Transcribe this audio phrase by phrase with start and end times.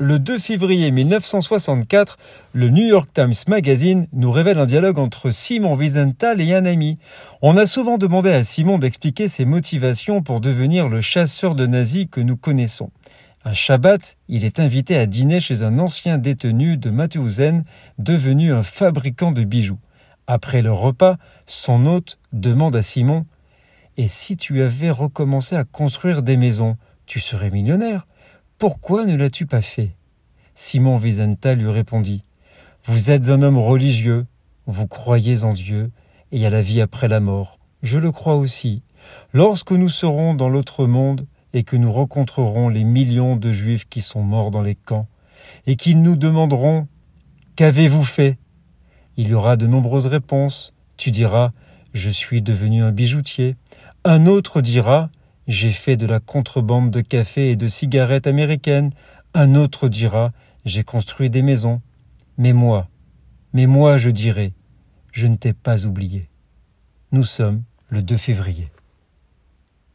[0.00, 2.18] Le 2 février 1964,
[2.52, 6.98] le New York Times Magazine nous révèle un dialogue entre Simon Wiesenthal et un ami.
[7.42, 12.08] On a souvent demandé à Simon d'expliquer ses motivations pour devenir le chasseur de nazis
[12.10, 12.90] que nous connaissons.
[13.44, 17.62] Un Shabbat, il est invité à dîner chez un ancien détenu de Mauthausen,
[17.98, 19.78] devenu un fabricant de bijoux.
[20.26, 23.26] Après le repas, son hôte demande à Simon
[23.96, 28.08] Et si tu avais recommencé à construire des maisons, tu serais millionnaire?
[28.58, 29.96] Pourquoi ne l'as-tu pas fait?
[30.54, 32.24] Simon Wiesenthal lui répondit
[32.84, 34.26] Vous êtes un homme religieux,
[34.66, 35.90] vous croyez en Dieu,
[36.30, 37.58] et à la vie après la mort.
[37.82, 38.82] Je le crois aussi.
[39.32, 44.00] Lorsque nous serons dans l'autre monde et que nous rencontrerons les millions de juifs qui
[44.00, 45.08] sont morts dans les camps,
[45.66, 46.86] et qu'ils nous demanderont
[47.56, 48.38] Qu'avez-vous fait?
[49.16, 50.72] Il y aura de nombreuses réponses.
[50.96, 51.52] Tu diras
[51.92, 53.56] Je suis devenu un bijoutier.
[54.04, 55.10] Un autre dira
[55.46, 58.90] j'ai fait de la contrebande de café et de cigarettes américaines.
[59.34, 60.32] Un autre dira
[60.64, 61.82] J'ai construit des maisons.
[62.38, 62.88] Mais moi,
[63.52, 64.54] mais moi je dirai
[65.12, 66.28] Je ne t'ai pas oublié.
[67.12, 68.68] Nous sommes le 2 février.